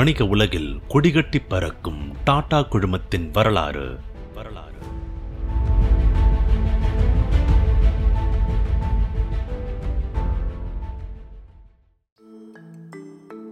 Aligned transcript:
வணிக 0.00 0.26
உலகில் 0.26 0.80
கொடிகட்டி 0.88 1.40
பறக்கும் 1.48 2.14
டாடா 2.24 2.60
குழுமத்தின் 2.60 3.30
வரலாறு. 3.30 3.98
வரலாறு 4.34 4.78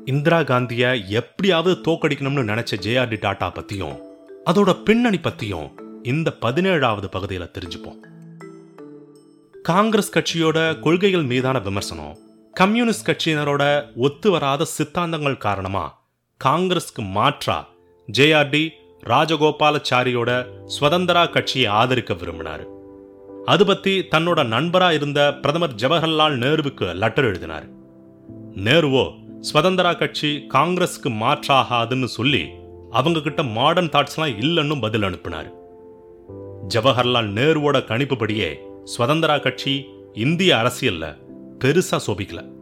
இந்திரா 0.04 0.42
காந்திய 0.42 0.94
எப்படியாவது 0.94 1.92
தோக்கடிக்கணும்னு 1.92 2.48
நினைச்ச 2.52 2.76
ஜேஆர்டி 2.80 3.16
டாடா 3.20 3.52
பத்தியும் 3.52 3.98
அதோட 4.44 4.82
பின்னணி 4.82 5.16
பத்தியும் 5.16 5.70
இந்த 6.02 6.36
பதினேழாவது 6.40 7.06
பகுதியில் 7.06 7.52
தெரிஞ்சுப்போம். 7.58 8.00
காங்கிரஸ் 9.62 10.14
கட்சியோட 10.18 10.80
கொள்கைகள் 10.80 11.22
மீதான 11.22 11.58
விமர்சனம் 11.58 12.18
கம்யூனிஸ்ட் 12.54 13.08
கட்சியினரோட 13.08 13.84
ஒத்து 13.96 14.30
வராத 14.30 14.66
சித்தாந்தங்கள் 14.78 15.36
காரணமா 15.36 15.97
காங்கிரஸ்க்கு 16.44 17.02
மாற்றா 17.10 17.68
ஜேஆர்டி 18.12 18.68
ராஜகோபாலச்சாரியோட 19.06 20.30
சுதந்திரா 20.80 21.30
கட்சியை 21.30 21.70
ஆதரிக்க 21.70 22.14
விரும்பினார். 22.14 22.66
அது 23.44 23.66
பத்தி 23.66 23.98
தன்னோட 23.98 24.46
நண்பரா 24.46 24.92
இருந்த 24.92 25.34
பிரதமர் 25.34 25.74
ஜவஹர்லால் 25.74 26.36
நேருவுக்கு 26.44 26.94
லெட்டர் 26.94 27.24
எழுதினார். 27.24 27.66
நேருவோ 28.54 29.14
சுதந்திரா 29.40 29.98
கட்சி 29.98 30.46
காங்கிரஸ்க்கு 30.54 31.10
மாற்றாகாதுன்னு 31.22 32.04
சொல்லி 32.04 32.48
அவங்க 32.90 33.20
கிட்ட 33.20 33.42
மாடர்ன் 33.42 33.88
தாட்ஸ்லாம் 33.88 34.36
இல்லைன்னு 34.44 34.80
பதில் 34.80 35.02
அனுப்பினார். 35.02 35.50
ஜவஹர்லால் 36.74 37.32
நேருவோட 37.40 37.80
கணிப்புப்படியே 37.90 38.56
சுதந்திரா 38.84 39.38
கட்சி 39.40 39.88
இந்திய 40.14 40.54
அரசியல்ல 40.54 41.16
பெருசா 41.64 41.98
சோபிக்கல. 42.06 42.56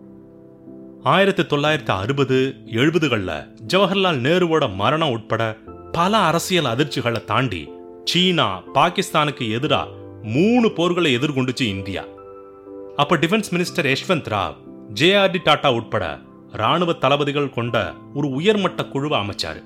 ஆயிரத்தி 1.11 1.43
தொள்ளாயிரத்தி 1.43 1.93
அறுபது 2.03 2.37
எழுபதுகளில் 2.67 3.49
ஜவஹர்லால் 3.73 4.19
நேருவோட 4.27 4.75
மரணம் 4.75 5.11
உட்பட 5.11 5.57
பல 5.93 6.17
அரசியல் 6.17 6.65
அதிர்ச்சிகளை 6.65 7.25
தாண்டி 7.25 7.69
சீனா 8.05 8.63
பாகிஸ்தானுக்கு 8.75 9.45
எதிரா 9.59 9.81
மூணு 10.23 10.69
போர்களை 10.69 11.15
எதிர்கொண்டுச்சு 11.17 11.63
இந்தியா. 11.63 12.03
அப்ப 12.97 13.17
defence 13.17 13.51
minister 13.51 13.89
Yashwant 13.93 14.31
Rao 14.35 14.57
JRD 14.95 15.41
Tata 15.45 15.73
உட்பட 15.73 16.19
ராணுவ 16.53 16.93
தளபதிகள் 16.93 17.51
கொண்ட 17.51 17.93
ஒரு 18.15 18.29
உயர்மட்ட 18.29 18.85
குழுவை 18.85 19.21
அமைச்சாரு. 19.21 19.63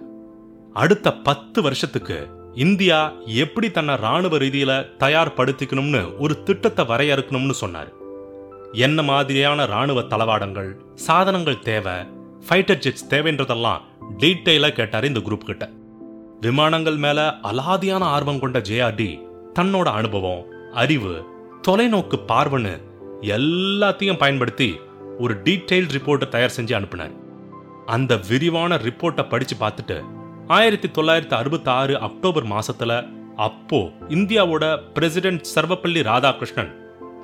அடுத்த 0.74 1.14
பத்து 1.14 1.62
வருஷத்துக்கு 1.62 2.28
இந்தியா 2.54 3.12
எப்படி 3.26 3.70
தன்னை 3.70 3.96
ராணுவ 3.96 4.36
ரீதியில 4.36 4.86
தயார்படுத்திக்கணும்னு 4.98 6.18
ஒரு 6.18 6.42
திட்டத்தை 6.42 6.84
வரையறுக்கணும்னு 6.84 7.50
சொன்னார். 7.50 7.98
என்ன 8.72 9.02
மாதிரியான 9.02 9.64
ராணுவ 9.64 10.00
தளவாடங்கள் 10.00 10.76
சாதனங்கள் 10.94 11.58
தேவை 11.58 11.94
ஃபைட்டர் 12.48 12.78
ஜெட்ஸ் 12.78 13.08
தேவைன்றதெல்லாம் 13.08 13.80
டீட்டெயிலாக 14.18 14.72
கேட்டார் 14.72 15.04
இந்த 15.04 15.20
குரூப் 15.20 15.48
கிட்ட. 15.48 15.70
விமானங்கள் 16.40 16.96
மேல 16.96 17.34
அலாதியான 17.42 17.98
ஆர்வம் 17.98 18.38
கொண்ட 18.38 18.58
ஜேஆர்டி 18.58 19.20
தன்னோட 19.54 19.82
அனுபவம் 19.82 20.44
அறிவு 20.72 21.24
தொலைநோக்கு 21.68 22.18
பார்வைன்னு 22.28 22.82
எல்லாத்தையும் 23.20 24.18
பயன்படுத்தி 24.18 24.80
ஒரு 25.18 25.34
டீட்டெயில் 25.34 25.90
ரிப்போர்ட்டை 25.96 26.28
தயார் 26.28 26.54
செஞ்சு 26.56 26.72
அனுப்பினார். 26.72 27.10
அந்த 27.86 28.16
விரிவான 28.16 28.76
ரிப்போர்ட்டை 28.76 29.28
படிச்சு 29.28 29.56
பார்த்துட்டு 29.56 30.04
ஆயிரத்தி 30.46 30.88
தொள்ளாயிரத்தி 30.88 31.34
அறுபத்தாறு 31.34 32.00
அக்டோபர் 32.00 32.46
மாசத்துல 32.46 33.08
அப்போ 33.36 33.90
இந்தியாவோட 34.08 34.78
பிரசிடென்ட் 34.92 35.46
சர்வப்பள்ளி 35.54 36.02
ராதாகிருஷ்ணன் 36.02 36.78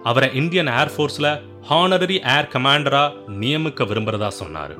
அவரை 0.08 0.28
இந்தியன் 0.40 0.70
ஏர்ஃபோர்ஸில் 0.80 1.30
ஹானரரி 1.68 2.18
ஏர் 2.34 2.50
கமாண்டராக 2.54 3.16
நியமிக்க 3.42 3.84
விரும்புறதா 3.90 4.30
சொன்னார். 4.40 4.74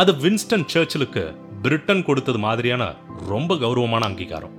அது 0.00 0.12
வின்ஸ்டன் 0.24 0.66
சர்ச்சிலுக்கு 0.74 1.24
பிரிட்டன் 1.62 2.02
கொடுத்தது 2.08 2.38
மாதிரியான 2.38 2.82
ரொம்ப 3.30 3.56
கௌரவமான 3.62 4.02
அங்கீகாரம். 4.10 4.54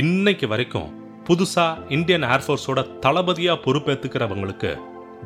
இன்னைக்கு 0.00 0.46
வரைக்கும் 0.52 0.88
புதுசாக 1.28 1.92
இந்தியன் 1.96 2.26
ஏர்ஃபோர்ஸோட 2.32 2.80
தளபதியாக 3.04 3.62
பொறுப்பேற்றுக்கிறவங்களுக்கு 3.66 4.72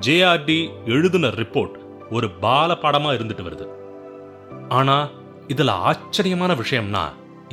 ஜேஆர்டி 0.06 0.58
எழுதின 0.94 1.32
ரிப்போர்ட் 1.40 1.76
ஒரு 2.16 2.28
பால 2.44 2.70
படமா 2.84 3.10
இருந்துட்டு 3.16 3.46
வருது. 3.48 3.66
ஆனால் 4.78 5.10
இதில் 5.52 5.74
ஆச்சரியமான 5.88 6.52
விஷயம்னா 6.62 7.04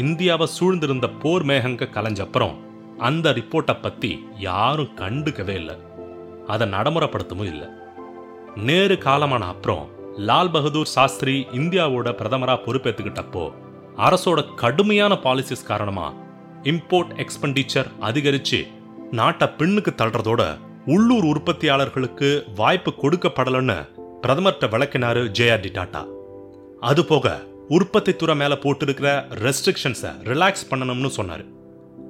இந்தியாவை 0.06 0.47
சூழ்ந்திருந்த 0.57 1.07
போர் 1.22 1.46
மேகங்க 1.50 1.94
கலைஞ்சப்புறம் 1.96 2.56
அந்த 3.07 3.31
ரிப்போர்ட்டை 3.40 3.75
பற்றி 3.81 4.12
யாரும் 4.50 4.96
கண்டுக்கவே 5.01 5.56
இல்லை. 5.62 5.75
அதை 6.47 6.68
நடைமுறைப்படுத்தவும் 6.69 7.50
இல்லை. 7.53 7.68
நேரு 8.56 8.96
காலமான 8.96 9.44
அப்புறம் 9.53 9.85
லால் 10.28 10.52
பகதூர் 10.52 10.85
சாஸ்திரி 10.85 11.47
இந்தியாவோட 11.52 12.09
பிரதமரா 12.19 12.56
பொறுப்பேற்றுக்கிட்டப்போ 12.66 13.44
அரசோட 13.97 14.56
கடுமையான 14.56 15.13
பாலிசிஸ் 15.24 15.66
காரணமா 15.66 16.13
இம்போர்ட் 16.63 17.12
எக்ஸ்பெண்டிச்சர் 17.24 17.90
அதிகரிச்சு 18.02 18.59
நாட்டை 19.12 19.47
பின்னுக்கு 19.57 19.91
தள்ளுறதோட 19.97 20.57
உள்ளூர் 20.86 21.25
உற்பத்தியாளர்களுக்கு 21.25 22.30
வாய்ப்பு 22.56 22.94
கொடுக்கப்படலைன்னு 23.02 23.78
பிரதமர்கிட்ட 24.22 24.68
விளக்கினாரு 24.74 25.22
ஜேஆர்டி 25.40 25.72
டாட்டா. 25.78 26.02
அது 26.80 27.06
போக 27.06 27.40
உற்பத்தி 27.68 28.16
துறை 28.16 28.36
மேல 28.36 28.56
போட்டிருக்கிற 28.56 29.09
ரெஸ்ட்ரிக்ஷன்ஸை 29.44 30.12
ரிலாக்ஸ் 30.31 30.68
பண்ணணும்னு 30.69 31.12
சொன்னாரு. 31.18 31.46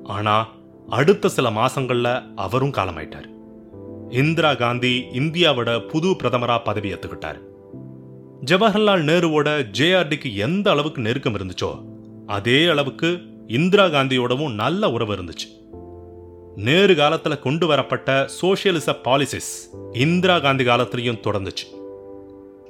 ஆனா 0.03 0.47
அடுத்த 0.89 1.29
சில 1.29 1.49
மாசங்கள்ல 1.49 2.09
அவரும் 2.35 2.71
காலமாயிட்டார். 2.71 3.29
இந்திரா 4.09 4.53
காந்தி 4.53 5.05
இந்தியாவோட 5.13 5.87
புது 5.87 6.07
பிரதமரா 6.07 6.63
பதவி 6.63 6.93
ஏற்றுக்கிட்டார் 6.93 7.39
ஜவஹர்லால் 8.45 9.03
நேருவோட 9.03 9.67
ஜேஆர்டிக்கு 9.77 10.35
எந்த 10.35 10.71
அளவுக்கு 10.71 11.01
நெருக்கம் 11.01 11.35
இருந்துச்சோ 11.35 11.85
அதே 12.27 12.65
அளவுக்கு 12.65 13.21
இந்திரா 13.47 13.85
காந்தியோடவும் 13.85 14.53
நல்ல 14.53 14.89
உறவு 14.89 15.15
இருந்துச்சு. 15.15 15.65
நேரு 16.55 16.93
காலத்துல 16.93 17.39
கொண்டு 17.39 17.67
வரப்பட்ட 17.67 18.29
சோசியலிச 18.41 18.95
பாலிசிஸ் 19.03 19.51
இந்திரா 19.93 20.39
காந்தி 20.39 20.63
காலத்திலையும் 20.63 21.21
தொடர்ந்துச்சு. 21.23 21.65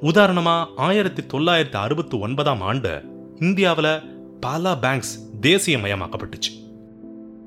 உதாரணமா 0.02 0.66
ஆயிரத்தி 0.76 1.24
தொள்ளாயிரத்தி 1.24 1.76
அறுபத்தி 1.76 2.18
ஒன்பதாம் 2.18 2.62
ஆண்டு 2.62 3.02
இந்தியாவில் 3.40 4.02
பல 4.40 4.76
பேங்க்ஸ் 4.76 5.30
தேசியமயமாக்கப்பட்டுச்சு. 5.42 6.66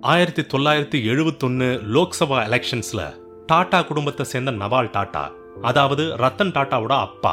ஆயிரத்தி 0.00 0.42
தொள்ளாயிரத்தி 0.42 1.02
எழுபத்தொன்னு 1.04 1.80
லோக்சபா 1.92 2.38
எலெக்ஷன்ஸில் 2.50 3.19
டாடா 3.50 3.78
குடும்பத்தை 3.82 4.24
சேர்ந்த 4.30 4.50
நவால் 4.52 4.90
டாடா 4.96 5.22
அதாவது 5.68 6.04
ரத்தன் 6.22 6.52
டாட்டாவோட 6.56 6.94
அப்பா 7.06 7.32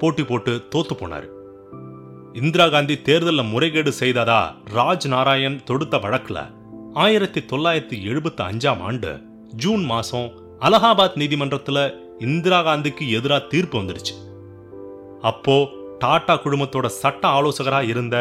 போட்டி 0.00 0.24
போட்டு 0.24 0.52
தோத்து 0.74 0.94
போனாரு. 1.00 1.28
இந்திரா 2.40 2.66
காந்தி 2.68 2.96
தேர்தலில் 3.08 3.50
முறைகேடு 3.52 3.92
செய்ததா 4.00 4.40
ராஜ் 4.74 5.06
நாராயண் 5.12 5.56
தொடுத்த 5.64 5.96
வழக்குல 5.96 6.38
ஆயிரத்தி 7.04 7.40
தொள்ளாயிரத்தி 7.52 7.96
எழுபத்தி 8.10 8.42
அஞ்சாம் 8.48 8.82
ஆண்டு 8.88 9.10
ஜூன் 9.62 9.84
மாசம் 9.84 10.28
அலகாபாத் 10.60 11.18
நீதிமன்றத்துல 11.22 11.78
இந்திரா 12.18 12.60
காந்திக்கு 12.66 13.06
எதிராக 13.10 13.48
தீர்ப்பு 13.54 13.76
வந்துடுச்சு. 13.80 14.14
அப்போ 15.30 15.56
டாடா 15.98 16.36
குழுமத்தோட 16.44 16.86
சட்ட 17.00 17.28
ஆலோசகரா 17.28 17.80
இருந்த 17.92 18.18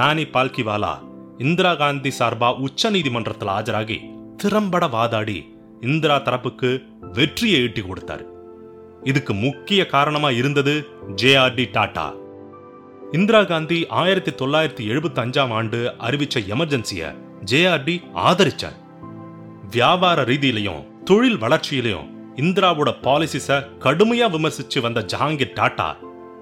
நானி 0.00 0.24
பால்கிவாலா 0.36 0.94
இந்திரா 1.38 1.74
காந்தி 1.74 2.12
சார்பா 2.18 2.50
உச்ச 2.66 2.90
நீதிமன்றத்தில் 2.90 3.54
ஆஜராகி 3.58 3.98
திறம்பட 4.36 4.86
வாதாடி 4.96 5.38
இந்திரா 5.80 6.16
தரப்புக்கு 6.16 6.82
வெற்றியை 7.00 7.60
ஈட்டி 7.60 7.82
கொடுத்தாரு. 7.82 8.24
இதுக்கு 9.02 9.34
முக்கிய 9.34 9.86
காரணமா 9.86 10.30
இருந்தது 10.30 10.86
ஜேஆர்டி 11.22 11.70
டாடா 11.72 12.14
இந்திரா 13.12 13.42
காந்தி 13.42 13.86
ஆயிரத்தி 13.86 14.30
தொள்ளாயிரத்தி 14.30 14.84
எழுபத்தி 14.92 15.20
அஞ்சாம் 15.24 15.52
ஆண்டு 15.52 15.94
அறிவிச்ச 15.98 16.38
எமர்ஜென்சிய 16.38 17.14
ஜேஆர்டி 17.44 18.02
ஆதரிச்சார். 18.14 18.76
வியாபார 19.70 20.22
ரீதியிலையும் 20.22 21.04
தொழில் 21.04 21.38
வளர்ச்சியிலையும் 21.38 22.08
இந்திராவோட 22.36 22.94
பாலிசிஸ 23.02 23.66
கடுமையா 23.78 24.26
விமர்சிச்சு 24.30 24.80
வந்த 24.80 25.00
ஜஹாங்கீர் 25.00 25.52
டாடா 25.52 25.96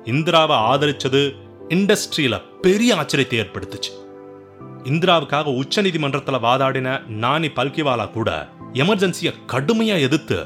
இந்திராவை 0.04 0.56
ஆதரிச்சது 0.56 1.34
இண்டஸ்ட்ரியில 1.69 2.42
பெரிய 2.60 2.94
ஆச்சரியத்தை 2.94 3.36
ஏற்படுத்துச்சு. 3.42 3.92
இந்திராவுக்காக 4.84 5.44
உச்ச 5.44 5.82
நீதிமன்றத்துல 5.82 6.40
வாதாடின 6.40 7.06
நானி 7.08 7.48
பல்கிவாலா 7.48 8.10
கூட 8.10 8.48
எமர்ஜென்சியை 8.80 9.32
கடுமையா 9.52 9.96
எதிர்த்து 10.06 10.38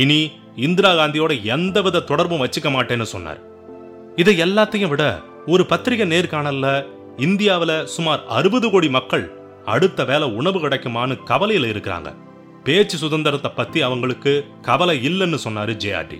இனி 0.00 0.18
இந்திரா 0.66 0.90
காந்தியோட 0.94 1.32
எந்தவித 1.54 2.02
தொடர்பும் 2.10 2.42
வச்சுக்க 2.44 2.68
மாட்டேன்னு 2.74 3.06
சொன்னார். 3.12 3.40
இதை 4.16 4.34
எல்லாத்தையும் 4.44 4.92
விட 4.92 5.04
ஒரு 5.46 5.62
பத்திரிகை 5.66 6.06
நேர்காணல்ல 6.12 6.66
இந்தியாவில் 7.26 7.74
சுமார் 7.94 8.20
அறுபது 8.38 8.66
கோடி 8.70 8.88
மக்கள் 8.88 9.24
அடுத்த 9.64 10.04
வேலை 10.04 10.26
உணவு 10.40 10.58
கிடைக்குமான்னு 10.60 11.14
கவலையில் 11.30 11.70
இருக்கிறாங்க. 11.72 12.10
பேச்சு 12.66 12.96
சுதந்திரத்தை 12.96 13.50
பத்தி 13.54 13.78
அவங்களுக்கு 13.82 14.32
கவலை 14.68 14.96
இல்லைன்னு 15.08 15.38
சொன்னாரு 15.46 15.74
ஜேஆர்டி 15.84 16.18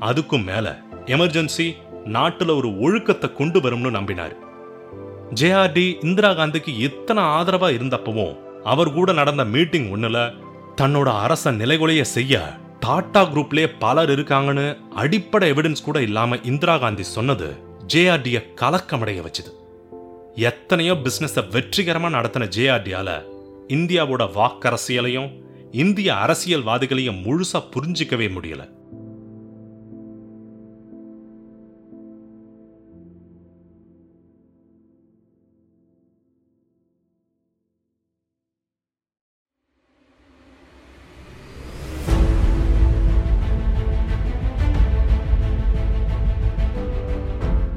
அதுக்கும் 0.00 0.44
மேல 0.44 0.66
எமர்ஜென்சி 1.14 1.66
நாட்டுல 2.16 2.56
ஒரு 2.56 2.70
ஒழுக்கத்தை 2.80 3.28
கொண்டு 3.32 3.60
வரும்னு 3.60 3.92
நம்பினார். 3.98 4.34
ஜேஆர்டி 5.40 5.86
இந்திரா 6.08 6.30
காந்திக்கு 6.30 6.72
இத்தனை 6.88 7.22
ஆதரவா 7.36 7.70
இருந்தப்பவும் 7.76 8.34
அவர் 8.72 8.92
கூட 8.92 9.10
நடந்த 9.12 9.42
மீட்டிங் 9.54 9.88
ஒண்ணுல 9.94 10.18
தன்னோட 10.80 11.20
அரச 11.20 11.52
நிலைகுலைய 11.52 12.02
செய்ய 12.02 12.52
டாடா 12.80 13.22
குரூப்லே 13.22 13.74
பலர் 13.78 14.10
இருக்காங்கன்னு 14.10 14.78
அடிப்படை 14.94 15.52
எவிடன்ஸ் 15.52 15.82
கூட 15.82 16.02
இல்லாம 16.02 16.36
இந்திரா 16.42 16.78
காந்தி 16.78 17.02
சொன்னது 17.02 17.56
ஜேஆர்டிய 17.94 18.42
கலக்கமடைய 18.60 19.20
வச்சது. 19.26 19.50
எத்தனையோ 20.34 20.94
பிஸ்னஸை 20.94 21.44
வெற்றிகரமா 21.50 22.08
நடத்தின 22.08 22.48
ஜேஆர்டியால 22.56 23.22
இந்தியாவோட 23.68 24.28
வாக்கரசியலையும் 24.34 25.30
இந்திய 25.72 26.14
அரசியல்வாதிகளையும் 26.14 27.22
முழுசா 27.24 27.62
புரிஞ்சிக்கவே 27.76 28.28
முடியல. 28.36 28.75